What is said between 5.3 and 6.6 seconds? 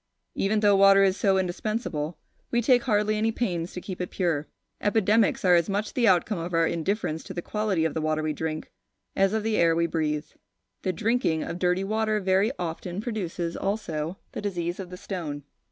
are as much the outcome of